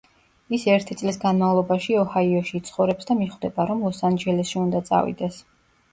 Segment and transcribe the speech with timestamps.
[0.57, 5.39] ის ერთი წლის განმავლობაში ოჰაიოში იცხოვრებს და მიხვდება, რომ ლოს-ანჯელესში უნდა წავიდეს.